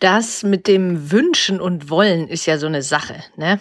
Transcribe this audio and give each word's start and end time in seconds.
Das 0.00 0.42
mit 0.42 0.66
dem 0.66 1.12
Wünschen 1.12 1.60
und 1.60 1.90
Wollen 1.90 2.26
ist 2.26 2.46
ja 2.46 2.56
so 2.56 2.66
eine 2.66 2.82
Sache, 2.82 3.22
ne? 3.36 3.60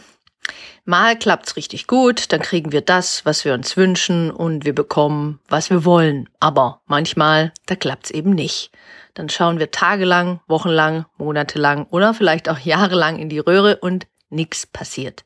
Mal 0.86 1.20
klappt's 1.20 1.58
richtig 1.58 1.86
gut, 1.86 2.32
dann 2.32 2.42
kriegen 2.42 2.72
wir 2.72 2.82
das, 2.82 3.26
was 3.26 3.46
wir 3.46 3.54
uns 3.54 3.78
wünschen 3.78 4.32
und 4.32 4.66
wir 4.66 4.74
bekommen, 4.74 5.40
was 5.48 5.70
wir 5.70 5.86
wollen. 5.86 6.30
Aber 6.40 6.82
manchmal, 6.88 7.54
da 7.68 7.76
klappt's 7.76 8.10
eben 8.10 8.32
nicht. 8.32 8.72
Dann 9.14 9.30
schauen 9.30 9.60
wir 9.60 9.70
tagelang, 9.70 10.40
wochenlang, 10.48 11.06
monatelang 11.18 11.86
oder 11.92 12.14
vielleicht 12.14 12.50
auch 12.50 12.58
jahrelang 12.58 13.20
in 13.20 13.30
die 13.30 13.40
Röhre 13.40 13.78
und 13.78 14.08
nichts 14.30 14.66
passiert. 14.66 15.26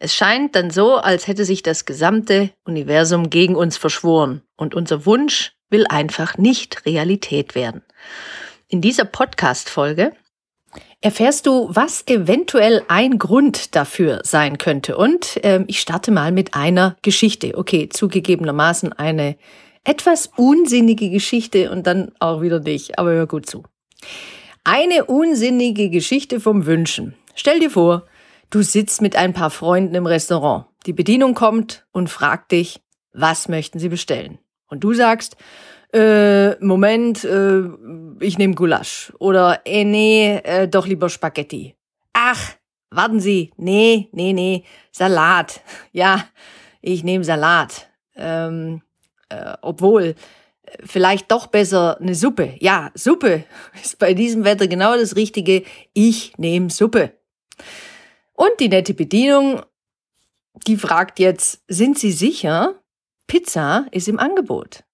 Es 0.00 0.14
scheint 0.14 0.56
dann 0.56 0.70
so, 0.70 0.96
als 0.96 1.28
hätte 1.28 1.44
sich 1.44 1.62
das 1.62 1.84
gesamte 1.84 2.50
Universum 2.64 3.30
gegen 3.30 3.54
uns 3.54 3.76
verschworen 3.76 4.42
und 4.56 4.74
unser 4.74 5.06
Wunsch 5.06 5.52
will 5.70 5.86
einfach 5.86 6.36
nicht 6.36 6.84
Realität 6.84 7.54
werden. 7.54 7.82
In 8.66 8.80
dieser 8.80 9.04
Podcast-Folge 9.04 10.12
erfährst 11.02 11.46
du, 11.46 11.68
was 11.70 12.06
eventuell 12.06 12.82
ein 12.88 13.18
Grund 13.18 13.74
dafür 13.74 14.20
sein 14.24 14.56
könnte. 14.56 14.96
Und 14.96 15.38
ähm, 15.42 15.64
ich 15.66 15.80
starte 15.80 16.10
mal 16.10 16.32
mit 16.32 16.54
einer 16.54 16.96
Geschichte. 17.02 17.58
Okay, 17.58 17.88
zugegebenermaßen 17.90 18.92
eine 18.94 19.36
etwas 19.84 20.30
unsinnige 20.36 21.10
Geschichte 21.10 21.70
und 21.70 21.86
dann 21.86 22.12
auch 22.20 22.40
wieder 22.40 22.60
nicht, 22.60 22.98
aber 22.98 23.10
hör 23.10 23.26
gut 23.26 23.46
zu. 23.46 23.64
Eine 24.64 25.04
unsinnige 25.06 25.90
Geschichte 25.90 26.38
vom 26.38 26.66
Wünschen. 26.66 27.14
Stell 27.34 27.58
dir 27.58 27.70
vor, 27.70 28.06
du 28.50 28.62
sitzt 28.62 29.02
mit 29.02 29.16
ein 29.16 29.32
paar 29.32 29.50
Freunden 29.50 29.96
im 29.96 30.06
Restaurant. 30.06 30.66
Die 30.86 30.92
Bedienung 30.92 31.34
kommt 31.34 31.84
und 31.90 32.10
fragt 32.10 32.52
dich, 32.52 32.80
was 33.12 33.48
möchten 33.48 33.80
sie 33.80 33.88
bestellen? 33.88 34.38
Und 34.68 34.84
du 34.84 34.94
sagst, 34.94 35.36
äh, 35.92 36.56
Moment, 36.64 37.24
äh, 37.24 37.62
ich 38.20 38.38
nehme 38.38 38.54
Gulasch. 38.54 39.12
Oder, 39.18 39.60
äh, 39.64 39.84
nee, 39.84 40.36
äh, 40.36 40.68
doch 40.68 40.86
lieber 40.86 41.08
Spaghetti. 41.08 41.76
Ach, 42.12 42.54
warten 42.90 43.20
Sie, 43.20 43.52
nee, 43.56 44.08
nee, 44.12 44.32
nee, 44.32 44.64
Salat. 44.90 45.62
Ja, 45.92 46.24
ich 46.80 47.04
nehme 47.04 47.24
Salat. 47.24 47.88
Ähm, 48.16 48.82
äh, 49.28 49.54
obwohl, 49.62 50.14
vielleicht 50.84 51.30
doch 51.30 51.46
besser 51.46 52.00
eine 52.00 52.14
Suppe. 52.14 52.56
Ja, 52.60 52.90
Suppe 52.94 53.44
ist 53.82 53.98
bei 53.98 54.14
diesem 54.14 54.44
Wetter 54.44 54.68
genau 54.68 54.96
das 54.96 55.16
Richtige. 55.16 55.64
Ich 55.92 56.36
nehme 56.38 56.70
Suppe. 56.70 57.12
Und 58.34 58.52
die 58.60 58.68
nette 58.68 58.94
Bedienung, 58.94 59.62
die 60.66 60.76
fragt 60.76 61.18
jetzt, 61.18 61.62
sind 61.68 61.98
Sie 61.98 62.12
sicher? 62.12 62.82
Pizza 63.26 63.86
ist 63.92 64.08
im 64.08 64.18
Angebot. 64.18 64.84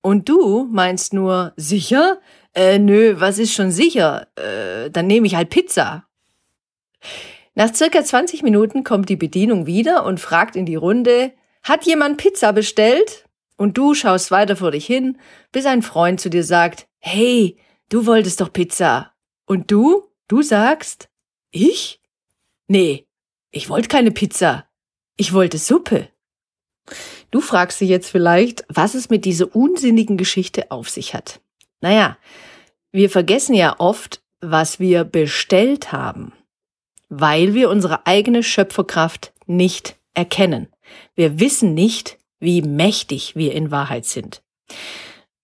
Und 0.00 0.28
du 0.28 0.64
meinst 0.70 1.12
nur, 1.12 1.52
sicher? 1.56 2.20
Äh, 2.54 2.78
nö, 2.78 3.16
was 3.18 3.38
ist 3.38 3.52
schon 3.52 3.70
sicher? 3.70 4.28
Äh, 4.36 4.90
dann 4.90 5.06
nehme 5.06 5.26
ich 5.26 5.34
halt 5.34 5.50
Pizza. 5.50 6.08
Nach 7.54 7.74
circa 7.74 8.04
20 8.04 8.42
Minuten 8.42 8.84
kommt 8.84 9.08
die 9.08 9.16
Bedienung 9.16 9.66
wieder 9.66 10.04
und 10.04 10.20
fragt 10.20 10.54
in 10.54 10.66
die 10.66 10.76
Runde, 10.76 11.32
hat 11.62 11.84
jemand 11.86 12.16
Pizza 12.16 12.52
bestellt? 12.52 13.28
Und 13.56 13.76
du 13.76 13.94
schaust 13.94 14.30
weiter 14.30 14.54
vor 14.54 14.70
dich 14.70 14.86
hin, 14.86 15.18
bis 15.50 15.66
ein 15.66 15.82
Freund 15.82 16.20
zu 16.20 16.30
dir 16.30 16.44
sagt, 16.44 16.86
hey, 16.98 17.58
du 17.88 18.06
wolltest 18.06 18.40
doch 18.40 18.52
Pizza. 18.52 19.12
Und 19.46 19.70
du? 19.70 20.04
Du 20.28 20.42
sagst, 20.42 21.08
ich? 21.50 22.00
Nee, 22.68 23.08
ich 23.50 23.68
wollte 23.68 23.88
keine 23.88 24.12
Pizza. 24.12 24.66
Ich 25.16 25.32
wollte 25.32 25.58
Suppe. 25.58 26.08
Du 27.30 27.40
fragst 27.40 27.80
dich 27.80 27.88
jetzt 27.88 28.10
vielleicht, 28.10 28.64
was 28.68 28.94
es 28.94 29.10
mit 29.10 29.24
dieser 29.24 29.54
unsinnigen 29.54 30.16
Geschichte 30.16 30.70
auf 30.70 30.88
sich 30.88 31.14
hat. 31.14 31.40
Naja, 31.80 32.16
wir 32.90 33.10
vergessen 33.10 33.54
ja 33.54 33.76
oft, 33.78 34.22
was 34.40 34.80
wir 34.80 35.04
bestellt 35.04 35.92
haben, 35.92 36.32
weil 37.08 37.54
wir 37.54 37.70
unsere 37.70 38.06
eigene 38.06 38.42
Schöpferkraft 38.42 39.32
nicht 39.46 39.96
erkennen. 40.14 40.68
Wir 41.14 41.38
wissen 41.38 41.74
nicht, 41.74 42.18
wie 42.40 42.62
mächtig 42.62 43.36
wir 43.36 43.52
in 43.52 43.70
Wahrheit 43.70 44.06
sind. 44.06 44.42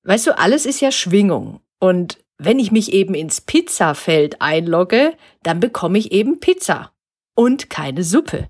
Weißt 0.04 0.26
du, 0.26 0.38
alles 0.38 0.66
ist 0.66 0.80
ja 0.80 0.90
Schwingung. 0.90 1.60
Und 1.80 2.18
wenn 2.38 2.58
ich 2.58 2.72
mich 2.72 2.92
eben 2.92 3.14
ins 3.14 3.40
Pizzafeld 3.40 4.40
einlogge, 4.40 5.16
dann 5.42 5.60
bekomme 5.60 5.98
ich 5.98 6.12
eben 6.12 6.40
Pizza 6.40 6.92
und 7.34 7.70
keine 7.70 8.04
Suppe. 8.04 8.48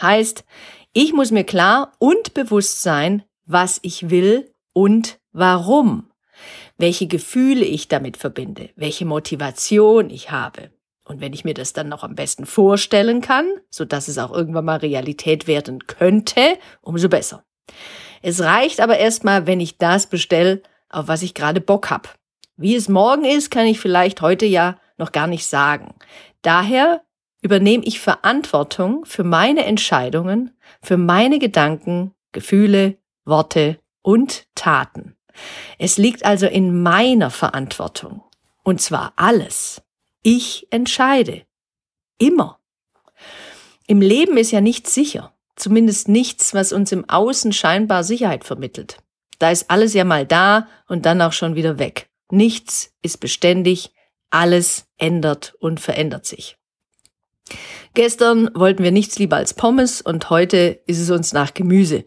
Heißt, 0.00 0.44
ich 1.00 1.12
muss 1.12 1.30
mir 1.30 1.44
klar 1.44 1.92
und 2.00 2.34
bewusst 2.34 2.82
sein, 2.82 3.22
was 3.46 3.78
ich 3.82 4.10
will 4.10 4.52
und 4.72 5.20
warum. 5.30 6.10
Welche 6.76 7.06
Gefühle 7.06 7.64
ich 7.64 7.86
damit 7.86 8.16
verbinde, 8.16 8.70
welche 8.74 9.04
Motivation 9.04 10.10
ich 10.10 10.32
habe. 10.32 10.72
Und 11.04 11.20
wenn 11.20 11.32
ich 11.32 11.44
mir 11.44 11.54
das 11.54 11.72
dann 11.72 11.88
noch 11.88 12.02
am 12.02 12.16
besten 12.16 12.46
vorstellen 12.46 13.20
kann, 13.20 13.46
so 13.70 13.84
dass 13.84 14.08
es 14.08 14.18
auch 14.18 14.32
irgendwann 14.32 14.64
mal 14.64 14.78
Realität 14.78 15.46
werden 15.46 15.86
könnte, 15.86 16.58
umso 16.80 17.08
besser. 17.08 17.44
Es 18.20 18.40
reicht 18.40 18.80
aber 18.80 18.98
erstmal, 18.98 19.46
wenn 19.46 19.60
ich 19.60 19.78
das 19.78 20.08
bestelle, 20.08 20.64
auf 20.90 21.06
was 21.06 21.22
ich 21.22 21.32
gerade 21.32 21.60
Bock 21.60 21.90
hab. 21.90 22.18
Wie 22.56 22.74
es 22.74 22.88
morgen 22.88 23.24
ist, 23.24 23.52
kann 23.52 23.66
ich 23.66 23.78
vielleicht 23.78 24.20
heute 24.20 24.46
ja 24.46 24.80
noch 24.96 25.12
gar 25.12 25.28
nicht 25.28 25.46
sagen. 25.46 25.94
Daher 26.42 27.02
übernehme 27.40 27.84
ich 27.84 28.00
Verantwortung 28.00 29.04
für 29.04 29.22
meine 29.22 29.64
Entscheidungen, 29.64 30.57
für 30.82 30.96
meine 30.96 31.38
Gedanken, 31.38 32.14
Gefühle, 32.32 32.98
Worte 33.24 33.78
und 34.02 34.46
Taten. 34.54 35.16
Es 35.78 35.98
liegt 35.98 36.24
also 36.24 36.46
in 36.46 36.82
meiner 36.82 37.30
Verantwortung. 37.30 38.22
Und 38.62 38.80
zwar 38.80 39.12
alles. 39.16 39.82
Ich 40.22 40.66
entscheide. 40.70 41.42
Immer. 42.18 42.58
Im 43.86 44.00
Leben 44.00 44.36
ist 44.36 44.50
ja 44.50 44.60
nichts 44.60 44.94
sicher. 44.94 45.32
Zumindest 45.56 46.08
nichts, 46.08 46.54
was 46.54 46.72
uns 46.72 46.92
im 46.92 47.08
Außen 47.08 47.52
scheinbar 47.52 48.04
Sicherheit 48.04 48.44
vermittelt. 48.44 48.98
Da 49.38 49.50
ist 49.50 49.70
alles 49.70 49.94
ja 49.94 50.04
mal 50.04 50.26
da 50.26 50.68
und 50.88 51.06
dann 51.06 51.22
auch 51.22 51.32
schon 51.32 51.54
wieder 51.54 51.78
weg. 51.78 52.08
Nichts 52.30 52.92
ist 53.02 53.18
beständig. 53.18 53.92
Alles 54.30 54.86
ändert 54.98 55.54
und 55.58 55.80
verändert 55.80 56.26
sich. 56.26 56.58
Gestern 57.98 58.48
wollten 58.54 58.84
wir 58.84 58.92
nichts 58.92 59.18
lieber 59.18 59.34
als 59.34 59.54
Pommes 59.54 60.00
und 60.00 60.30
heute 60.30 60.78
ist 60.86 61.00
es 61.00 61.10
uns 61.10 61.32
nach 61.32 61.52
Gemüse. 61.52 62.04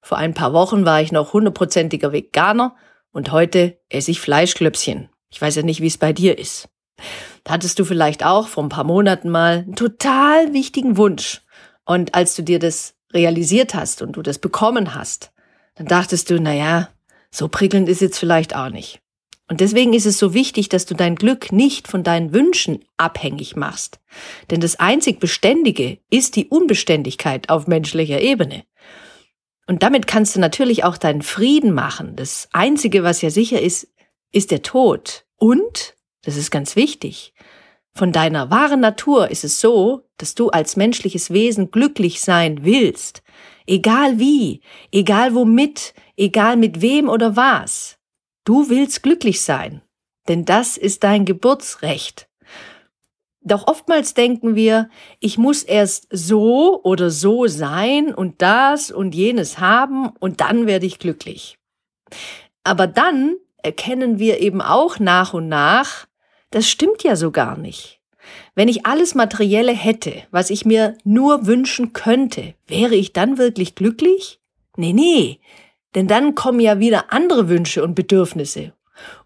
Vor 0.00 0.16
ein 0.16 0.32
paar 0.32 0.54
Wochen 0.54 0.86
war 0.86 1.02
ich 1.02 1.12
noch 1.12 1.34
hundertprozentiger 1.34 2.12
Veganer 2.12 2.74
und 3.12 3.30
heute 3.30 3.76
esse 3.90 4.10
ich 4.10 4.22
Fleischklöpschen. 4.22 5.10
Ich 5.28 5.42
weiß 5.42 5.56
ja 5.56 5.62
nicht, 5.62 5.82
wie 5.82 5.86
es 5.86 5.98
bei 5.98 6.14
dir 6.14 6.38
ist. 6.38 6.70
Da 7.42 7.52
hattest 7.52 7.78
du 7.78 7.84
vielleicht 7.84 8.24
auch 8.24 8.48
vor 8.48 8.64
ein 8.64 8.70
paar 8.70 8.84
Monaten 8.84 9.28
mal 9.28 9.58
einen 9.58 9.76
total 9.76 10.54
wichtigen 10.54 10.96
Wunsch. 10.96 11.42
Und 11.84 12.14
als 12.14 12.34
du 12.36 12.42
dir 12.42 12.58
das 12.58 12.94
realisiert 13.12 13.74
hast 13.74 14.00
und 14.00 14.12
du 14.12 14.22
das 14.22 14.38
bekommen 14.38 14.94
hast, 14.94 15.30
dann 15.74 15.86
dachtest 15.86 16.30
du, 16.30 16.40
na 16.40 16.54
ja, 16.54 16.88
so 17.30 17.48
prickelnd 17.48 17.90
ist 17.90 18.00
jetzt 18.00 18.18
vielleicht 18.18 18.56
auch 18.56 18.70
nicht. 18.70 19.03
Und 19.54 19.60
deswegen 19.60 19.92
ist 19.92 20.04
es 20.04 20.18
so 20.18 20.34
wichtig, 20.34 20.68
dass 20.68 20.84
du 20.84 20.96
dein 20.96 21.14
Glück 21.14 21.52
nicht 21.52 21.86
von 21.86 22.02
deinen 22.02 22.32
Wünschen 22.32 22.84
abhängig 22.96 23.54
machst. 23.54 24.00
Denn 24.50 24.60
das 24.60 24.80
einzig 24.80 25.20
Beständige 25.20 25.98
ist 26.10 26.34
die 26.34 26.48
Unbeständigkeit 26.48 27.50
auf 27.50 27.68
menschlicher 27.68 28.20
Ebene. 28.20 28.64
Und 29.68 29.84
damit 29.84 30.08
kannst 30.08 30.34
du 30.34 30.40
natürlich 30.40 30.82
auch 30.82 30.96
deinen 30.96 31.22
Frieden 31.22 31.72
machen. 31.72 32.16
Das 32.16 32.48
Einzige, 32.52 33.04
was 33.04 33.22
ja 33.22 33.30
sicher 33.30 33.62
ist, 33.62 33.86
ist 34.32 34.50
der 34.50 34.62
Tod. 34.62 35.24
Und, 35.36 35.94
das 36.24 36.36
ist 36.36 36.50
ganz 36.50 36.74
wichtig, 36.74 37.32
von 37.92 38.10
deiner 38.10 38.50
wahren 38.50 38.80
Natur 38.80 39.30
ist 39.30 39.44
es 39.44 39.60
so, 39.60 40.02
dass 40.16 40.34
du 40.34 40.50
als 40.50 40.74
menschliches 40.74 41.30
Wesen 41.30 41.70
glücklich 41.70 42.22
sein 42.22 42.64
willst. 42.64 43.22
Egal 43.68 44.18
wie, 44.18 44.62
egal 44.90 45.32
womit, 45.32 45.94
egal 46.16 46.56
mit 46.56 46.82
wem 46.82 47.08
oder 47.08 47.36
was. 47.36 48.00
Du 48.44 48.68
willst 48.68 49.02
glücklich 49.02 49.40
sein, 49.40 49.80
denn 50.28 50.44
das 50.44 50.76
ist 50.76 51.02
dein 51.02 51.24
Geburtsrecht. 51.24 52.28
Doch 53.40 53.66
oftmals 53.66 54.14
denken 54.14 54.54
wir, 54.54 54.88
ich 55.20 55.36
muss 55.38 55.62
erst 55.62 56.06
so 56.10 56.82
oder 56.82 57.10
so 57.10 57.46
sein 57.46 58.14
und 58.14 58.40
das 58.42 58.90
und 58.90 59.14
jenes 59.14 59.58
haben 59.58 60.08
und 60.18 60.40
dann 60.40 60.66
werde 60.66 60.86
ich 60.86 60.98
glücklich. 60.98 61.58
Aber 62.64 62.86
dann 62.86 63.36
erkennen 63.62 64.18
wir 64.18 64.40
eben 64.40 64.60
auch 64.62 64.98
nach 64.98 65.34
und 65.34 65.48
nach, 65.48 66.06
das 66.50 66.68
stimmt 66.68 67.02
ja 67.02 67.16
so 67.16 67.30
gar 67.30 67.56
nicht. 67.56 68.00
Wenn 68.54 68.68
ich 68.68 68.86
alles 68.86 69.14
Materielle 69.14 69.72
hätte, 69.72 70.22
was 70.30 70.50
ich 70.50 70.64
mir 70.64 70.96
nur 71.04 71.46
wünschen 71.46 71.92
könnte, 71.92 72.54
wäre 72.66 72.94
ich 72.94 73.12
dann 73.12 73.36
wirklich 73.36 73.74
glücklich? 73.74 74.40
Nee, 74.76 74.92
nee, 74.92 75.40
denn 75.94 76.06
dann 76.08 76.34
kommen 76.34 76.60
ja 76.60 76.78
wieder 76.78 77.12
andere 77.12 77.48
Wünsche 77.48 77.82
und 77.82 77.94
Bedürfnisse. 77.94 78.72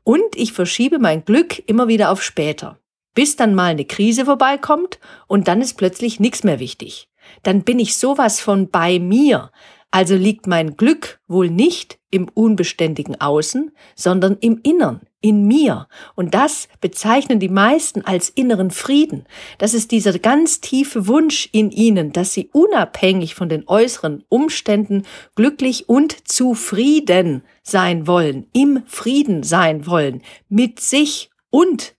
Und 0.04 0.34
ich 0.34 0.52
verschiebe 0.52 0.98
mein 0.98 1.24
Glück 1.24 1.62
immer 1.68 1.88
wieder 1.88 2.10
auf 2.10 2.22
später, 2.22 2.78
bis 3.14 3.36
dann 3.36 3.54
mal 3.54 3.70
eine 3.70 3.84
Krise 3.84 4.24
vorbeikommt 4.24 4.98
und 5.26 5.48
dann 5.48 5.60
ist 5.60 5.74
plötzlich 5.74 6.20
nichts 6.20 6.44
mehr 6.44 6.58
wichtig. 6.58 7.08
Dann 7.42 7.62
bin 7.62 7.78
ich 7.78 7.96
sowas 7.96 8.40
von 8.40 8.70
bei 8.70 8.98
mir, 8.98 9.50
also 9.90 10.16
liegt 10.16 10.46
mein 10.46 10.76
Glück 10.76 11.20
wohl 11.28 11.48
nicht 11.48 11.98
im 12.10 12.28
unbeständigen 12.28 13.20
Außen, 13.20 13.72
sondern 13.94 14.36
im 14.40 14.60
Innern, 14.62 15.00
in 15.20 15.46
mir. 15.46 15.88
Und 16.14 16.34
das 16.34 16.68
bezeichnen 16.80 17.40
die 17.40 17.48
meisten 17.48 18.02
als 18.02 18.28
inneren 18.28 18.70
Frieden. 18.70 19.26
Das 19.56 19.72
ist 19.74 19.90
dieser 19.90 20.18
ganz 20.18 20.60
tiefe 20.60 21.06
Wunsch 21.06 21.48
in 21.52 21.70
ihnen, 21.70 22.12
dass 22.12 22.34
sie 22.34 22.50
unabhängig 22.52 23.34
von 23.34 23.48
den 23.48 23.66
äußeren 23.66 24.24
Umständen 24.28 25.04
glücklich 25.34 25.88
und 25.88 26.28
zufrieden 26.28 27.42
sein 27.62 28.06
wollen, 28.06 28.46
im 28.52 28.82
Frieden 28.86 29.42
sein 29.42 29.86
wollen, 29.86 30.22
mit 30.48 30.80
sich 30.80 31.30
und 31.50 31.94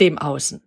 dem 0.00 0.18
Außen. 0.18 0.62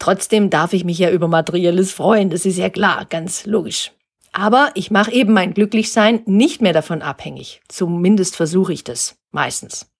Trotzdem 0.00 0.50
darf 0.50 0.72
ich 0.72 0.84
mich 0.84 0.98
ja 0.98 1.10
über 1.10 1.28
materielles 1.28 1.92
freuen, 1.92 2.30
das 2.30 2.46
ist 2.46 2.56
ja 2.56 2.70
klar, 2.70 3.04
ganz 3.04 3.46
logisch. 3.46 3.92
Aber 4.38 4.70
ich 4.74 4.92
mache 4.92 5.10
eben 5.10 5.32
mein 5.32 5.52
Glücklichsein 5.52 6.22
nicht 6.24 6.62
mehr 6.62 6.72
davon 6.72 7.02
abhängig. 7.02 7.60
Zumindest 7.66 8.36
versuche 8.36 8.72
ich 8.72 8.84
das 8.84 9.18
meistens. 9.32 9.90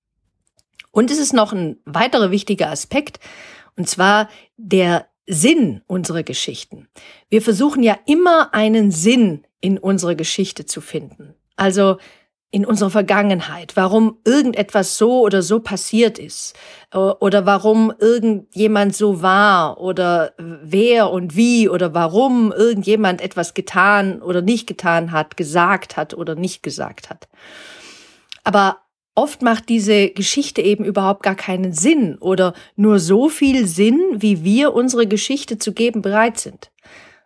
Und 0.92 1.10
es 1.10 1.18
ist 1.18 1.32
noch 1.32 1.52
ein 1.52 1.80
weiterer 1.84 2.30
wichtiger 2.30 2.70
Aspekt, 2.70 3.18
und 3.76 3.88
zwar 3.88 4.28
der 4.56 5.08
Sinn 5.26 5.82
unserer 5.88 6.22
Geschichten. 6.22 6.86
Wir 7.28 7.42
versuchen 7.42 7.82
ja 7.82 7.98
immer 8.06 8.54
einen 8.54 8.92
Sinn 8.92 9.44
in 9.60 9.76
unserer 9.76 10.14
Geschichte 10.14 10.66
zu 10.66 10.80
finden. 10.80 11.34
Also 11.56 11.98
in 12.50 12.64
unserer 12.64 12.90
Vergangenheit, 12.90 13.76
warum 13.76 14.18
irgendetwas 14.24 14.96
so 14.96 15.20
oder 15.20 15.42
so 15.42 15.60
passiert 15.60 16.18
ist 16.18 16.54
äh, 16.92 16.98
oder 16.98 17.44
warum 17.44 17.92
irgendjemand 17.98 18.96
so 18.96 19.20
war 19.20 19.80
oder 19.80 20.32
wer 20.38 21.10
und 21.10 21.36
wie 21.36 21.68
oder 21.68 21.92
warum 21.92 22.50
irgendjemand 22.52 23.20
etwas 23.20 23.52
getan 23.52 24.22
oder 24.22 24.40
nicht 24.40 24.66
getan 24.66 25.12
hat, 25.12 25.36
gesagt 25.36 25.98
hat 25.98 26.14
oder 26.14 26.36
nicht 26.36 26.62
gesagt 26.62 27.10
hat. 27.10 27.28
Aber 28.44 28.78
oft 29.14 29.42
macht 29.42 29.68
diese 29.68 30.08
Geschichte 30.08 30.62
eben 30.62 30.84
überhaupt 30.84 31.22
gar 31.24 31.34
keinen 31.34 31.72
Sinn 31.74 32.16
oder 32.18 32.54
nur 32.76 32.98
so 32.98 33.28
viel 33.28 33.66
Sinn, 33.66 34.00
wie 34.12 34.42
wir 34.42 34.72
unsere 34.72 35.06
Geschichte 35.06 35.58
zu 35.58 35.74
geben 35.74 36.00
bereit 36.00 36.38
sind. 36.38 36.70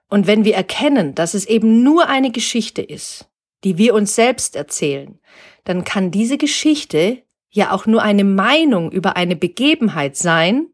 Und 0.09 0.27
wenn 0.27 0.45
wir 0.45 0.57
erkennen, 0.57 1.15
dass 1.15 1.35
es 1.35 1.45
eben 1.45 1.85
nur 1.85 2.09
eine 2.09 2.33
Geschichte 2.33 2.83
ist, 2.83 3.29
die 3.64 3.79
wir 3.79 3.94
uns 3.94 4.14
selbst 4.14 4.56
erzählen, 4.56 5.19
dann 5.64 5.85
kann 5.85 6.11
diese 6.11 6.38
Geschichte 6.38 7.23
ja 7.50 7.73
auch 7.73 7.87
nur 7.87 8.03
eine 8.03 8.25
Meinung 8.25 8.91
über 8.91 9.17
eine 9.17 9.37
Begebenheit 9.37 10.17
sein, 10.17 10.67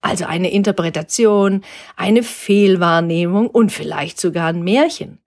also 0.00 0.26
eine 0.26 0.50
Interpretation, 0.50 1.64
eine 1.96 2.22
Fehlwahrnehmung 2.22 3.48
und 3.48 3.70
vielleicht 3.70 4.20
sogar 4.20 4.48
ein 4.48 4.62
Märchen. 4.62 5.20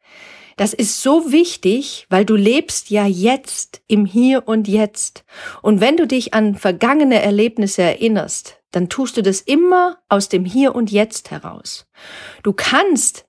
Das 0.57 0.73
ist 0.73 1.01
so 1.03 1.31
wichtig, 1.31 2.07
weil 2.09 2.25
du 2.25 2.35
lebst 2.35 2.89
ja 2.89 3.05
jetzt 3.05 3.81
im 3.87 4.05
Hier 4.05 4.47
und 4.47 4.67
Jetzt. 4.67 5.23
Und 5.61 5.81
wenn 5.81 5.97
du 5.97 6.07
dich 6.07 6.33
an 6.33 6.55
vergangene 6.55 7.21
Erlebnisse 7.21 7.83
erinnerst, 7.83 8.57
dann 8.71 8.89
tust 8.89 9.17
du 9.17 9.21
das 9.21 9.39
immer 9.39 9.99
aus 10.09 10.29
dem 10.29 10.45
Hier 10.45 10.75
und 10.75 10.91
Jetzt 10.91 11.29
heraus. 11.29 11.87
Du 12.41 12.53
kannst 12.53 13.27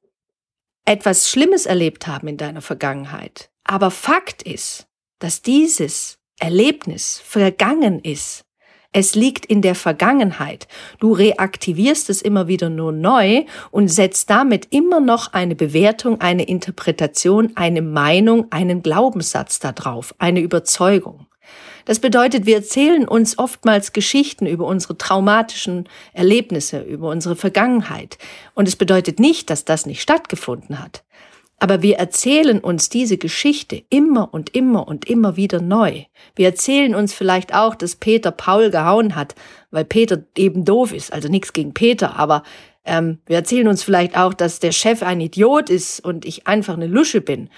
etwas 0.86 1.28
Schlimmes 1.28 1.66
erlebt 1.66 2.06
haben 2.06 2.28
in 2.28 2.38
deiner 2.38 2.62
Vergangenheit. 2.62 3.50
Aber 3.68 3.90
Fakt 3.90 4.42
ist, 4.42 4.86
dass 5.18 5.42
dieses 5.42 6.18
Erlebnis 6.40 7.20
vergangen 7.22 8.00
ist. 8.00 8.46
Es 8.92 9.14
liegt 9.14 9.44
in 9.44 9.60
der 9.60 9.74
Vergangenheit. 9.74 10.66
Du 11.00 11.12
reaktivierst 11.12 12.08
es 12.08 12.22
immer 12.22 12.48
wieder 12.48 12.70
nur 12.70 12.92
neu 12.92 13.44
und 13.70 13.88
setzt 13.88 14.30
damit 14.30 14.68
immer 14.70 15.00
noch 15.00 15.34
eine 15.34 15.54
Bewertung, 15.54 16.22
eine 16.22 16.44
Interpretation, 16.44 17.52
eine 17.56 17.82
Meinung, 17.82 18.46
einen 18.50 18.82
Glaubenssatz 18.82 19.58
darauf, 19.58 20.14
eine 20.18 20.40
Überzeugung. 20.40 21.26
Das 21.84 21.98
bedeutet, 21.98 22.46
wir 22.46 22.56
erzählen 22.56 23.06
uns 23.06 23.38
oftmals 23.38 23.92
Geschichten 23.92 24.46
über 24.46 24.66
unsere 24.66 24.96
traumatischen 24.96 25.90
Erlebnisse, 26.14 26.80
über 26.80 27.10
unsere 27.10 27.36
Vergangenheit. 27.36 28.16
Und 28.54 28.66
es 28.66 28.76
bedeutet 28.76 29.20
nicht, 29.20 29.50
dass 29.50 29.66
das 29.66 29.84
nicht 29.84 30.00
stattgefunden 30.00 30.82
hat. 30.82 31.04
Aber 31.60 31.82
wir 31.82 31.96
erzählen 31.96 32.60
uns 32.60 32.88
diese 32.88 33.18
Geschichte 33.18 33.82
immer 33.90 34.32
und 34.32 34.54
immer 34.54 34.86
und 34.86 35.08
immer 35.10 35.36
wieder 35.36 35.60
neu. 35.60 36.04
Wir 36.36 36.46
erzählen 36.46 36.94
uns 36.94 37.12
vielleicht 37.12 37.52
auch, 37.52 37.74
dass 37.74 37.96
Peter 37.96 38.30
Paul 38.30 38.70
gehauen 38.70 39.16
hat, 39.16 39.34
weil 39.70 39.84
Peter 39.84 40.22
eben 40.36 40.64
doof 40.64 40.92
ist. 40.92 41.12
Also 41.12 41.28
nichts 41.28 41.52
gegen 41.52 41.74
Peter, 41.74 42.16
aber 42.16 42.44
ähm, 42.84 43.18
wir 43.26 43.36
erzählen 43.36 43.66
uns 43.66 43.82
vielleicht 43.82 44.16
auch, 44.16 44.34
dass 44.34 44.60
der 44.60 44.72
Chef 44.72 45.02
ein 45.02 45.20
Idiot 45.20 45.68
ist 45.68 46.00
und 46.00 46.24
ich 46.24 46.46
einfach 46.46 46.74
eine 46.74 46.86
Lusche 46.86 47.20
bin. 47.20 47.50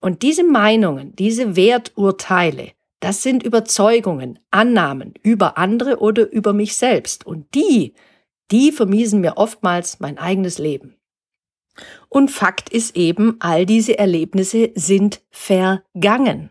Und 0.00 0.22
diese 0.22 0.44
Meinungen, 0.44 1.16
diese 1.16 1.56
Werturteile, 1.56 2.72
das 3.00 3.22
sind 3.22 3.42
Überzeugungen, 3.42 4.38
Annahmen 4.50 5.14
über 5.22 5.56
andere 5.56 5.98
oder 5.98 6.30
über 6.30 6.52
mich 6.52 6.76
selbst. 6.76 7.26
Und 7.26 7.54
die, 7.54 7.94
die 8.50 8.72
vermiesen 8.72 9.20
mir 9.20 9.36
oftmals 9.36 10.00
mein 10.00 10.18
eigenes 10.18 10.58
Leben. 10.58 10.97
Und 12.08 12.30
Fakt 12.30 12.68
ist 12.70 12.96
eben, 12.96 13.36
all 13.40 13.66
diese 13.66 13.98
Erlebnisse 13.98 14.70
sind 14.74 15.20
vergangen. 15.30 16.50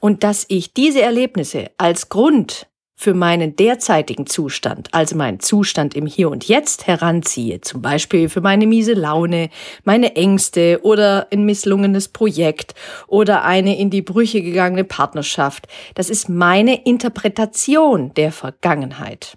Und 0.00 0.24
dass 0.24 0.44
ich 0.48 0.74
diese 0.74 1.00
Erlebnisse 1.00 1.70
als 1.78 2.08
Grund 2.08 2.66
für 2.96 3.14
meinen 3.14 3.56
derzeitigen 3.56 4.26
Zustand, 4.26 4.88
also 4.92 5.16
meinen 5.16 5.40
Zustand 5.40 5.94
im 5.94 6.06
Hier 6.06 6.30
und 6.30 6.46
Jetzt 6.46 6.86
heranziehe, 6.86 7.60
zum 7.60 7.82
Beispiel 7.82 8.28
für 8.28 8.40
meine 8.40 8.66
miese 8.66 8.94
Laune, 8.94 9.50
meine 9.82 10.14
Ängste 10.16 10.80
oder 10.82 11.26
ein 11.32 11.44
misslungenes 11.44 12.08
Projekt 12.08 12.74
oder 13.08 13.44
eine 13.44 13.78
in 13.78 13.90
die 13.90 14.02
Brüche 14.02 14.42
gegangene 14.42 14.84
Partnerschaft, 14.84 15.66
das 15.94 16.08
ist 16.08 16.28
meine 16.28 16.84
Interpretation 16.84 18.14
der 18.14 18.30
Vergangenheit. 18.30 19.36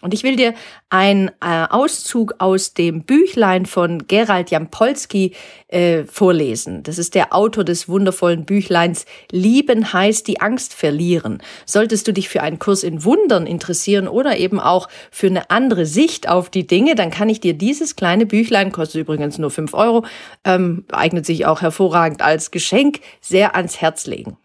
Und 0.00 0.14
ich 0.14 0.22
will 0.22 0.36
dir 0.36 0.54
einen 0.90 1.28
äh, 1.40 1.66
Auszug 1.68 2.36
aus 2.38 2.72
dem 2.72 3.02
Büchlein 3.02 3.66
von 3.66 4.06
Gerald 4.06 4.48
Jampolski 4.52 5.34
äh, 5.66 6.04
vorlesen. 6.04 6.84
Das 6.84 6.98
ist 6.98 7.16
der 7.16 7.34
Autor 7.34 7.64
des 7.64 7.88
wundervollen 7.88 8.44
Büchleins 8.44 9.06
Lieben 9.32 9.92
heißt 9.92 10.28
die 10.28 10.40
Angst 10.40 10.72
verlieren. 10.72 11.42
Solltest 11.66 12.06
du 12.06 12.12
dich 12.12 12.28
für 12.28 12.42
einen 12.42 12.60
Kurs 12.60 12.84
in 12.84 13.02
Wundern 13.02 13.48
interessieren 13.48 14.06
oder 14.06 14.36
eben 14.38 14.60
auch 14.60 14.88
für 15.10 15.26
eine 15.26 15.50
andere 15.50 15.84
Sicht 15.84 16.28
auf 16.28 16.48
die 16.48 16.68
Dinge, 16.68 16.94
dann 16.94 17.10
kann 17.10 17.28
ich 17.28 17.40
dir 17.40 17.54
dieses 17.54 17.96
kleine 17.96 18.24
Büchlein, 18.24 18.70
kostet 18.70 19.00
übrigens 19.00 19.38
nur 19.38 19.50
fünf 19.50 19.74
Euro, 19.74 20.04
ähm, 20.44 20.84
eignet 20.92 21.26
sich 21.26 21.44
auch 21.44 21.60
hervorragend 21.60 22.22
als 22.22 22.52
Geschenk, 22.52 23.00
sehr 23.20 23.56
ans 23.56 23.80
Herz 23.80 24.06
legen. 24.06 24.36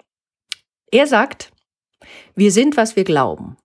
Er 0.91 1.05
sagt, 1.05 1.51
wir 2.35 2.51
sind, 2.51 2.75
was 2.75 2.95
wir 2.95 3.03
glauben. 3.03 3.55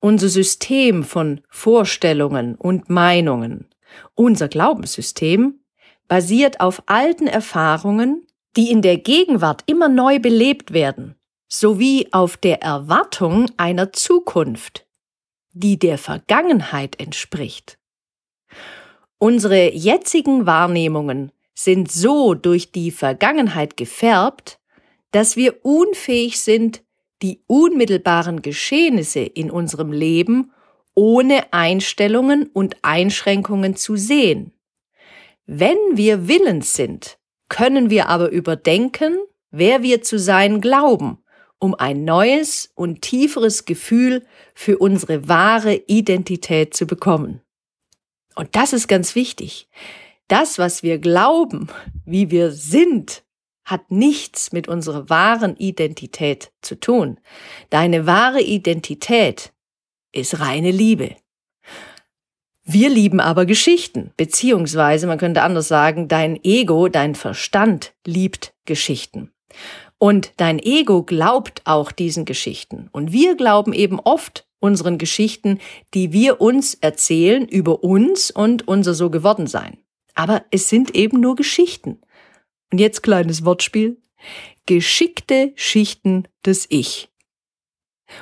Unser 0.00 0.28
System 0.28 1.04
von 1.04 1.40
Vorstellungen 1.48 2.54
und 2.54 2.90
Meinungen, 2.90 3.66
unser 4.14 4.48
Glaubenssystem, 4.48 5.60
basiert 6.08 6.60
auf 6.60 6.82
alten 6.86 7.26
Erfahrungen, 7.26 8.26
die 8.56 8.70
in 8.70 8.82
der 8.82 8.98
Gegenwart 8.98 9.62
immer 9.66 9.88
neu 9.88 10.18
belebt 10.18 10.72
werden, 10.72 11.16
sowie 11.48 12.08
auf 12.12 12.36
der 12.36 12.62
Erwartung 12.62 13.50
einer 13.56 13.92
Zukunft, 13.92 14.86
die 15.52 15.78
der 15.78 15.98
Vergangenheit 15.98 17.00
entspricht. 17.00 17.78
Unsere 19.18 19.72
jetzigen 19.72 20.46
Wahrnehmungen 20.46 21.30
sind 21.54 21.92
so 21.92 22.34
durch 22.34 22.72
die 22.72 22.90
Vergangenheit 22.90 23.76
gefärbt, 23.76 24.58
dass 25.12 25.36
wir 25.36 25.64
unfähig 25.64 26.40
sind, 26.40 26.82
die 27.22 27.42
unmittelbaren 27.46 28.42
Geschehnisse 28.42 29.20
in 29.20 29.50
unserem 29.50 29.92
Leben 29.92 30.52
ohne 30.94 31.52
Einstellungen 31.52 32.50
und 32.52 32.76
Einschränkungen 32.82 33.76
zu 33.76 33.96
sehen. 33.96 34.52
Wenn 35.46 35.78
wir 35.94 36.28
willens 36.28 36.74
sind, 36.74 37.18
können 37.48 37.90
wir 37.90 38.08
aber 38.08 38.30
überdenken, 38.30 39.18
wer 39.50 39.82
wir 39.82 40.02
zu 40.02 40.18
sein 40.18 40.60
glauben, 40.60 41.18
um 41.58 41.74
ein 41.74 42.04
neues 42.04 42.70
und 42.74 43.02
tieferes 43.02 43.64
Gefühl 43.64 44.24
für 44.54 44.78
unsere 44.78 45.28
wahre 45.28 45.74
Identität 45.86 46.74
zu 46.74 46.86
bekommen. 46.86 47.40
Und 48.34 48.56
das 48.56 48.72
ist 48.72 48.88
ganz 48.88 49.14
wichtig. 49.14 49.68
Das, 50.28 50.58
was 50.58 50.82
wir 50.82 50.98
glauben, 50.98 51.68
wie 52.04 52.30
wir 52.30 52.50
sind, 52.50 53.22
hat 53.64 53.90
nichts 53.90 54.52
mit 54.52 54.68
unserer 54.68 55.08
wahren 55.08 55.56
Identität 55.56 56.52
zu 56.62 56.78
tun. 56.78 57.18
Deine 57.70 58.06
wahre 58.06 58.40
Identität 58.40 59.52
ist 60.12 60.40
reine 60.40 60.70
Liebe. 60.70 61.16
Wir 62.64 62.90
lieben 62.90 63.18
aber 63.18 63.44
Geschichten, 63.44 64.12
beziehungsweise 64.16 65.06
man 65.06 65.18
könnte 65.18 65.42
anders 65.42 65.68
sagen, 65.68 66.06
dein 66.06 66.38
Ego, 66.44 66.88
dein 66.88 67.14
Verstand 67.14 67.92
liebt 68.06 68.54
Geschichten. 68.66 69.32
Und 69.98 70.32
dein 70.36 70.58
Ego 70.58 71.02
glaubt 71.02 71.62
auch 71.64 71.92
diesen 71.92 72.24
Geschichten. 72.24 72.88
Und 72.92 73.12
wir 73.12 73.36
glauben 73.36 73.72
eben 73.72 74.00
oft 74.00 74.46
unseren 74.60 74.96
Geschichten, 74.96 75.58
die 75.92 76.12
wir 76.12 76.40
uns 76.40 76.74
erzählen 76.74 77.46
über 77.46 77.82
uns 77.82 78.30
und 78.30 78.66
unser 78.68 78.94
so 78.94 79.10
geworden 79.10 79.46
sein. 79.46 79.78
Aber 80.14 80.44
es 80.50 80.68
sind 80.68 80.94
eben 80.94 81.20
nur 81.20 81.36
Geschichten. 81.36 82.00
Und 82.72 82.78
jetzt 82.78 83.02
kleines 83.02 83.44
Wortspiel. 83.44 84.02
Geschickte 84.66 85.52
Schichten 85.54 86.26
des 86.44 86.66
Ich. 86.70 87.10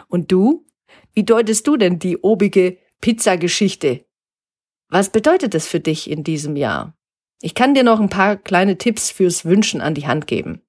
Und 0.08 0.30
du? 0.30 0.66
Wie 1.14 1.24
deutest 1.24 1.66
du 1.66 1.76
denn 1.76 1.98
die 1.98 2.18
obige 2.18 2.78
Pizzageschichte 3.00 4.04
was 4.90 5.10
bedeutet 5.10 5.54
das 5.54 5.68
für 5.68 5.78
dich 5.78 6.10
in 6.10 6.24
diesem 6.24 6.56
Jahr? 6.56 6.94
Ich 7.40 7.54
kann 7.54 7.74
dir 7.74 7.84
noch 7.84 8.00
ein 8.00 8.08
paar 8.08 8.36
kleine 8.36 8.76
Tipps 8.76 9.10
fürs 9.10 9.44
Wünschen 9.44 9.80
an 9.80 9.94
die 9.94 10.06
Hand 10.06 10.26
geben. 10.26 10.62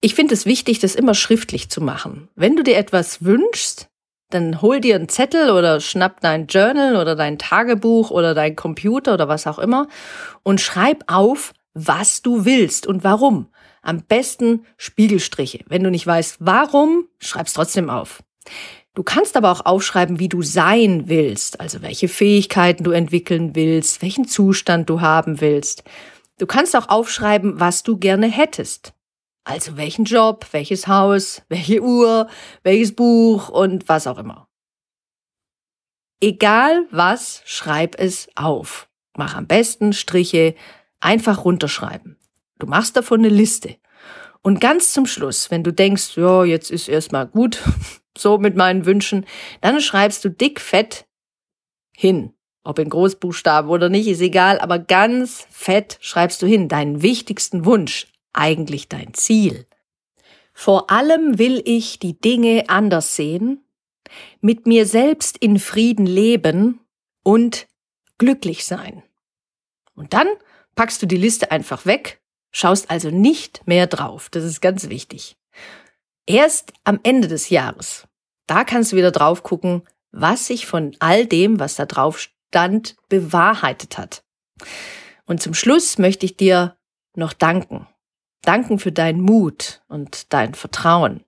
Ich 0.00 0.14
finde 0.14 0.34
es 0.34 0.46
wichtig, 0.46 0.78
das 0.78 0.94
immer 0.94 1.14
schriftlich 1.14 1.68
zu 1.68 1.80
machen. 1.80 2.28
Wenn 2.34 2.56
du 2.56 2.62
dir 2.62 2.76
etwas 2.76 3.24
wünschst, 3.24 3.88
dann 4.30 4.62
hol 4.62 4.80
dir 4.80 4.96
einen 4.96 5.10
Zettel 5.10 5.50
oder 5.50 5.80
schnapp 5.80 6.20
dein 6.22 6.46
Journal 6.46 6.96
oder 6.96 7.14
dein 7.14 7.38
Tagebuch 7.38 8.10
oder 8.10 8.34
dein 8.34 8.56
Computer 8.56 9.14
oder 9.14 9.28
was 9.28 9.46
auch 9.46 9.58
immer 9.58 9.86
und 10.42 10.60
schreib 10.60 11.04
auf, 11.06 11.52
was 11.74 12.22
du 12.22 12.44
willst 12.44 12.86
und 12.86 13.04
warum. 13.04 13.48
Am 13.82 14.02
besten 14.02 14.66
Spiegelstriche. 14.76 15.64
Wenn 15.66 15.82
du 15.82 15.90
nicht 15.90 16.06
weißt, 16.06 16.36
warum, 16.40 17.08
schreib's 17.18 17.54
trotzdem 17.54 17.90
auf. 17.90 18.22
Du 18.94 19.02
kannst 19.02 19.36
aber 19.36 19.50
auch 19.50 19.64
aufschreiben, 19.64 20.18
wie 20.18 20.28
du 20.28 20.42
sein 20.42 21.08
willst, 21.08 21.60
also 21.60 21.80
welche 21.80 22.08
Fähigkeiten 22.08 22.84
du 22.84 22.90
entwickeln 22.90 23.54
willst, 23.54 24.02
welchen 24.02 24.28
Zustand 24.28 24.90
du 24.90 25.00
haben 25.00 25.40
willst. 25.40 25.82
Du 26.38 26.46
kannst 26.46 26.76
auch 26.76 26.88
aufschreiben, 26.88 27.58
was 27.58 27.82
du 27.82 27.96
gerne 27.96 28.26
hättest. 28.26 28.92
Also 29.44 29.76
welchen 29.76 30.04
Job, 30.04 30.46
welches 30.52 30.86
Haus, 30.86 31.42
welche 31.48 31.82
Uhr, 31.82 32.28
welches 32.62 32.94
Buch 32.94 33.48
und 33.48 33.88
was 33.88 34.06
auch 34.06 34.18
immer. 34.18 34.46
Egal 36.20 36.86
was, 36.90 37.42
schreib 37.46 37.98
es 37.98 38.28
auf. 38.36 38.88
Mach 39.16 39.34
am 39.34 39.46
besten 39.46 39.92
Striche 39.92 40.54
einfach 41.02 41.44
runterschreiben. 41.44 42.16
Du 42.58 42.66
machst 42.66 42.96
davon 42.96 43.20
eine 43.20 43.28
Liste. 43.28 43.76
Und 44.42 44.60
ganz 44.60 44.92
zum 44.92 45.06
Schluss, 45.06 45.50
wenn 45.50 45.62
du 45.62 45.72
denkst, 45.72 46.16
ja, 46.16 46.44
jetzt 46.44 46.70
ist 46.70 46.88
erstmal 46.88 47.26
gut, 47.26 47.62
so 48.18 48.38
mit 48.38 48.56
meinen 48.56 48.86
Wünschen, 48.86 49.26
dann 49.60 49.80
schreibst 49.80 50.24
du 50.24 50.30
dick 50.30 50.60
fett 50.60 51.06
hin. 51.96 52.32
Ob 52.64 52.78
in 52.78 52.88
Großbuchstaben 52.88 53.70
oder 53.70 53.88
nicht, 53.88 54.06
ist 54.06 54.20
egal, 54.20 54.60
aber 54.60 54.78
ganz 54.78 55.46
fett 55.50 55.98
schreibst 56.00 56.40
du 56.42 56.46
hin, 56.46 56.68
deinen 56.68 57.02
wichtigsten 57.02 57.64
Wunsch, 57.64 58.06
eigentlich 58.32 58.88
dein 58.88 59.14
Ziel. 59.14 59.66
Vor 60.52 60.90
allem 60.90 61.38
will 61.38 61.62
ich 61.64 61.98
die 61.98 62.20
Dinge 62.20 62.64
anders 62.68 63.16
sehen, 63.16 63.64
mit 64.40 64.66
mir 64.66 64.86
selbst 64.86 65.38
in 65.38 65.58
Frieden 65.58 66.06
leben 66.06 66.80
und 67.24 67.66
glücklich 68.18 68.64
sein. 68.64 69.02
Und 69.94 70.12
dann 70.12 70.28
packst 70.74 71.02
du 71.02 71.06
die 71.06 71.16
Liste 71.16 71.50
einfach 71.50 71.86
weg, 71.86 72.20
schaust 72.50 72.90
also 72.90 73.10
nicht 73.10 73.66
mehr 73.66 73.86
drauf. 73.86 74.28
Das 74.30 74.44
ist 74.44 74.60
ganz 74.60 74.88
wichtig. 74.88 75.36
Erst 76.26 76.72
am 76.84 77.00
Ende 77.02 77.28
des 77.28 77.50
Jahres, 77.50 78.06
da 78.46 78.64
kannst 78.64 78.92
du 78.92 78.96
wieder 78.96 79.10
drauf 79.10 79.42
gucken, 79.42 79.82
was 80.12 80.46
sich 80.46 80.66
von 80.66 80.94
all 81.00 81.26
dem, 81.26 81.58
was 81.58 81.74
da 81.74 81.86
drauf 81.86 82.28
stand, 82.50 82.96
bewahrheitet 83.08 83.98
hat. 83.98 84.22
Und 85.24 85.42
zum 85.42 85.54
Schluss 85.54 85.98
möchte 85.98 86.26
ich 86.26 86.36
dir 86.36 86.76
noch 87.14 87.32
danken. 87.32 87.86
Danken 88.42 88.78
für 88.78 88.92
deinen 88.92 89.20
Mut 89.20 89.82
und 89.88 90.32
dein 90.32 90.54
Vertrauen. 90.54 91.24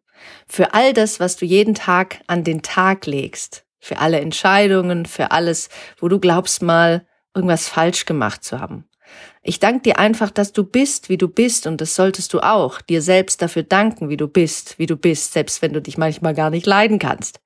Für 0.47 0.75
all 0.75 0.93
das, 0.93 1.21
was 1.21 1.37
du 1.37 1.45
jeden 1.45 1.75
Tag 1.75 2.21
an 2.27 2.45
den 2.45 2.63
Tag 2.63 3.07
legst. 3.07 3.65
Für 3.81 3.99
alle 3.99 4.21
Entscheidungen, 4.21 5.07
für 5.07 5.31
alles, 5.31 5.69
wo 5.99 6.09
du 6.09 6.19
glaubst 6.19 6.63
mal 6.63 7.07
irgendwas 7.35 7.69
falsch 7.69 8.05
gemacht 8.05 8.45
zu 8.45 8.61
haben. 8.61 8.89
Ich 9.47 9.61
danke 9.61 9.83
dir 9.83 9.99
einfach, 9.99 10.31
dass 10.31 10.53
du 10.53 10.65
bist, 10.65 11.11
wie 11.11 11.19
du 11.19 11.29
bist, 11.29 11.67
und 11.67 11.83
das 11.83 11.95
solltest 11.95 12.33
du 12.33 12.41
auch, 12.41 12.81
dir 12.81 13.03
selbst 13.03 13.43
dafür 13.43 13.63
danken, 13.63 14.09
wie 14.09 14.17
du 14.17 14.27
bist, 14.27 14.79
wie 14.79 14.87
du 14.87 14.97
bist, 14.97 15.35
selbst 15.35 15.61
wenn 15.61 15.75
du 15.75 15.83
dich 15.83 15.99
manchmal 15.99 16.33
gar 16.33 16.49
nicht 16.49 16.65
leiden 16.65 16.99
kannst. 16.99 17.41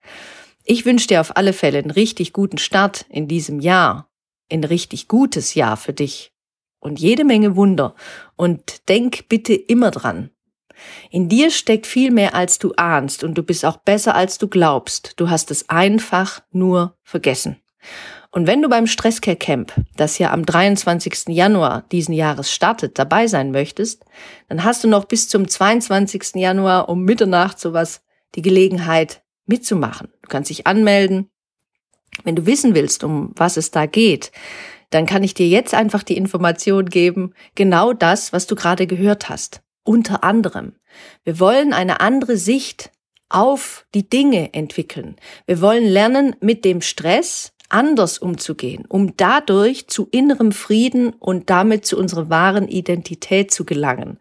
Ich 0.64 0.86
wünsche 0.86 1.08
dir 1.08 1.20
auf 1.20 1.36
alle 1.36 1.52
Fälle 1.52 1.78
einen 1.78 1.90
richtig 1.90 2.32
guten 2.32 2.58
Start 2.58 3.04
in 3.08 3.26
diesem 3.26 3.58
Jahr, 3.58 4.08
ein 4.50 4.62
richtig 4.62 5.08
gutes 5.08 5.54
Jahr 5.54 5.76
für 5.76 5.92
dich 5.92 6.32
und 6.78 7.00
jede 7.00 7.24
Menge 7.24 7.56
Wunder. 7.56 7.96
Und 8.36 8.88
denk 8.88 9.28
bitte 9.28 9.54
immer 9.54 9.90
dran. 9.90 10.30
In 11.10 11.28
dir 11.28 11.50
steckt 11.50 11.88
viel 11.88 12.12
mehr, 12.12 12.36
als 12.36 12.60
du 12.60 12.74
ahnst, 12.76 13.24
und 13.24 13.34
du 13.34 13.42
bist 13.42 13.64
auch 13.64 13.78
besser, 13.78 14.14
als 14.14 14.38
du 14.38 14.46
glaubst. 14.46 15.14
Du 15.16 15.30
hast 15.30 15.50
es 15.50 15.68
einfach 15.68 16.42
nur 16.52 16.96
vergessen. 17.02 17.56
Und 18.30 18.46
wenn 18.46 18.60
du 18.60 18.68
beim 18.68 18.86
Stresscare 18.86 19.36
Camp, 19.36 19.72
das 19.96 20.18
ja 20.18 20.32
am 20.32 20.44
23. 20.44 21.28
Januar 21.28 21.84
diesen 21.90 22.12
Jahres 22.12 22.52
startet, 22.52 22.98
dabei 22.98 23.26
sein 23.26 23.50
möchtest, 23.50 24.04
dann 24.48 24.64
hast 24.64 24.84
du 24.84 24.88
noch 24.88 25.06
bis 25.06 25.28
zum 25.28 25.48
22. 25.48 26.34
Januar 26.34 26.88
um 26.88 27.04
Mitternacht 27.04 27.58
sowas 27.58 28.02
die 28.34 28.42
Gelegenheit 28.42 29.22
mitzumachen. 29.46 30.08
Du 30.22 30.28
kannst 30.28 30.50
dich 30.50 30.66
anmelden. 30.66 31.30
Wenn 32.24 32.36
du 32.36 32.44
wissen 32.44 32.74
willst, 32.74 33.02
um 33.02 33.32
was 33.34 33.56
es 33.56 33.70
da 33.70 33.86
geht, 33.86 34.30
dann 34.90 35.06
kann 35.06 35.24
ich 35.24 35.34
dir 35.34 35.48
jetzt 35.48 35.74
einfach 35.74 36.02
die 36.02 36.16
Information 36.16 36.86
geben, 36.86 37.34
genau 37.54 37.92
das, 37.92 38.32
was 38.32 38.46
du 38.46 38.54
gerade 38.54 38.86
gehört 38.86 39.28
hast. 39.28 39.62
Unter 39.84 40.22
anderem. 40.22 40.74
Wir 41.24 41.40
wollen 41.40 41.72
eine 41.72 42.00
andere 42.00 42.36
Sicht 42.36 42.90
auf 43.30 43.86
die 43.94 44.08
Dinge 44.08 44.52
entwickeln. 44.54 45.16
Wir 45.46 45.60
wollen 45.60 45.84
lernen, 45.84 46.36
mit 46.40 46.64
dem 46.64 46.80
Stress 46.80 47.52
anders 47.68 48.18
umzugehen, 48.18 48.84
um 48.88 49.16
dadurch 49.16 49.88
zu 49.88 50.08
innerem 50.10 50.52
Frieden 50.52 51.10
und 51.10 51.50
damit 51.50 51.84
zu 51.84 51.98
unserer 51.98 52.30
wahren 52.30 52.68
Identität 52.68 53.50
zu 53.50 53.64
gelangen. 53.64 54.18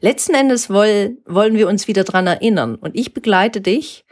Letzten 0.00 0.34
Endes 0.34 0.70
wollen, 0.70 1.18
wir 1.26 1.68
uns 1.68 1.88
wieder 1.88 2.04
dran 2.04 2.26
erinnern 2.26 2.74
und 2.74 2.96
ich 2.96 3.14
begleite 3.14 3.60
dich 3.60 4.04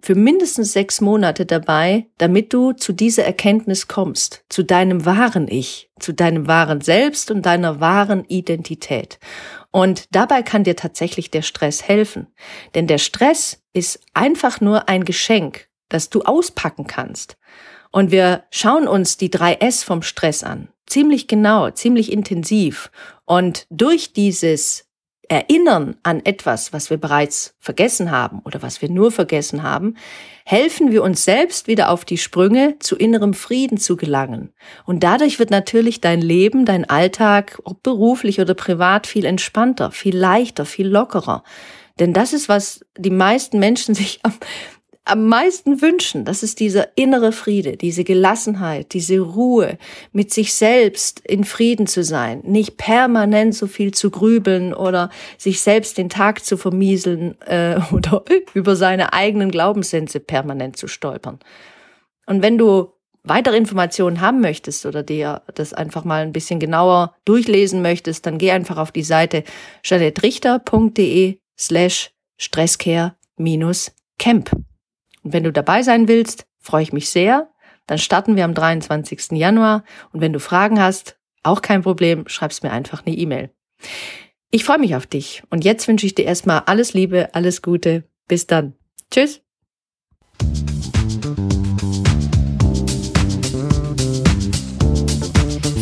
für 0.00 0.14
mindestens 0.14 0.72
sechs 0.72 1.00
Monate 1.00 1.44
dabei, 1.44 2.06
damit 2.18 2.52
du 2.52 2.72
zu 2.72 2.92
dieser 2.92 3.24
Erkenntnis 3.24 3.88
kommst, 3.88 4.44
zu 4.48 4.62
deinem 4.62 5.04
wahren 5.04 5.48
Ich, 5.48 5.90
zu 5.98 6.12
deinem 6.12 6.46
wahren 6.46 6.80
Selbst 6.80 7.30
und 7.30 7.44
deiner 7.44 7.80
wahren 7.80 8.24
Identität. 8.24 9.18
Und 9.70 10.14
dabei 10.14 10.42
kann 10.42 10.64
dir 10.64 10.76
tatsächlich 10.76 11.30
der 11.30 11.42
Stress 11.42 11.82
helfen. 11.82 12.28
Denn 12.74 12.86
der 12.86 12.98
Stress 12.98 13.62
ist 13.72 14.00
einfach 14.14 14.60
nur 14.60 14.88
ein 14.88 15.04
Geschenk, 15.04 15.68
das 15.88 16.10
du 16.10 16.22
auspacken 16.22 16.86
kannst. 16.86 17.36
Und 17.90 18.10
wir 18.10 18.44
schauen 18.50 18.86
uns 18.86 19.16
die 19.16 19.30
drei 19.30 19.54
S 19.54 19.82
vom 19.82 20.02
Stress 20.02 20.42
an. 20.42 20.68
Ziemlich 20.86 21.28
genau, 21.28 21.70
ziemlich 21.70 22.12
intensiv. 22.12 22.90
Und 23.24 23.66
durch 23.70 24.12
dieses 24.12 24.88
Erinnern 25.28 25.96
an 26.02 26.24
etwas, 26.24 26.72
was 26.72 26.88
wir 26.88 26.96
bereits 26.96 27.54
vergessen 27.60 28.10
haben 28.10 28.40
oder 28.44 28.62
was 28.62 28.80
wir 28.80 28.88
nur 28.88 29.12
vergessen 29.12 29.62
haben, 29.62 29.94
helfen 30.46 30.90
wir 30.90 31.02
uns 31.02 31.24
selbst 31.24 31.68
wieder 31.68 31.90
auf 31.90 32.06
die 32.06 32.16
Sprünge, 32.16 32.76
zu 32.78 32.96
innerem 32.96 33.34
Frieden 33.34 33.76
zu 33.76 33.96
gelangen. 33.96 34.54
Und 34.86 35.04
dadurch 35.04 35.38
wird 35.38 35.50
natürlich 35.50 36.00
dein 36.00 36.22
Leben, 36.22 36.64
dein 36.64 36.88
Alltag, 36.88 37.60
ob 37.64 37.82
beruflich 37.82 38.40
oder 38.40 38.54
privat, 38.54 39.06
viel 39.06 39.26
entspannter, 39.26 39.90
viel 39.90 40.16
leichter, 40.16 40.64
viel 40.64 40.88
lockerer. 40.88 41.44
Denn 41.98 42.14
das 42.14 42.32
ist, 42.32 42.48
was 42.48 42.84
die 42.96 43.10
meisten 43.10 43.58
Menschen 43.58 43.94
sich 43.94 44.20
am 44.22 44.32
am 45.08 45.26
meisten 45.26 45.80
wünschen, 45.80 46.24
das 46.24 46.42
ist 46.42 46.60
dieser 46.60 46.96
innere 46.96 47.32
Friede, 47.32 47.76
diese 47.76 48.04
Gelassenheit, 48.04 48.92
diese 48.92 49.20
Ruhe, 49.20 49.78
mit 50.12 50.32
sich 50.32 50.54
selbst 50.54 51.20
in 51.20 51.44
Frieden 51.44 51.86
zu 51.86 52.04
sein, 52.04 52.40
nicht 52.44 52.76
permanent 52.76 53.54
so 53.54 53.66
viel 53.66 53.92
zu 53.92 54.10
grübeln 54.10 54.74
oder 54.74 55.10
sich 55.36 55.60
selbst 55.60 55.98
den 55.98 56.08
Tag 56.08 56.44
zu 56.44 56.56
vermieseln 56.56 57.40
äh, 57.42 57.80
oder 57.92 58.24
über 58.54 58.76
seine 58.76 59.12
eigenen 59.12 59.50
Glaubenssätze 59.50 60.20
permanent 60.20 60.76
zu 60.76 60.88
stolpern. 60.88 61.38
Und 62.26 62.42
wenn 62.42 62.58
du 62.58 62.92
weitere 63.24 63.56
Informationen 63.56 64.20
haben 64.20 64.40
möchtest 64.40 64.86
oder 64.86 65.02
dir 65.02 65.42
das 65.54 65.72
einfach 65.72 66.04
mal 66.04 66.22
ein 66.22 66.32
bisschen 66.32 66.60
genauer 66.60 67.14
durchlesen 67.24 67.82
möchtest, 67.82 68.26
dann 68.26 68.38
geh 68.38 68.50
einfach 68.50 68.76
auf 68.76 68.92
die 68.92 69.02
Seite 69.02 69.44
janettrichter.de 69.84 71.38
slash 71.58 72.10
stresscare-camp. 72.38 74.67
Und 75.28 75.34
wenn 75.34 75.44
du 75.44 75.52
dabei 75.52 75.82
sein 75.82 76.08
willst, 76.08 76.46
freue 76.58 76.82
ich 76.82 76.94
mich 76.94 77.10
sehr. 77.10 77.50
Dann 77.86 77.98
starten 77.98 78.34
wir 78.34 78.46
am 78.46 78.54
23. 78.54 79.32
Januar. 79.32 79.84
Und 80.10 80.22
wenn 80.22 80.32
du 80.32 80.40
Fragen 80.40 80.80
hast, 80.80 81.18
auch 81.42 81.60
kein 81.60 81.82
Problem, 81.82 82.26
schreibst 82.28 82.62
mir 82.62 82.70
einfach 82.70 83.04
eine 83.04 83.14
E-Mail. 83.14 83.50
Ich 84.50 84.64
freue 84.64 84.78
mich 84.78 84.96
auf 84.96 85.06
dich. 85.06 85.42
Und 85.50 85.66
jetzt 85.66 85.86
wünsche 85.86 86.06
ich 86.06 86.14
dir 86.14 86.24
erstmal 86.24 86.60
alles 86.60 86.94
Liebe, 86.94 87.28
alles 87.34 87.60
Gute. 87.60 88.04
Bis 88.26 88.46
dann. 88.46 88.72
Tschüss. 89.10 89.42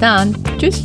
Dann. 0.00 0.34
Tschüss. 0.58 0.84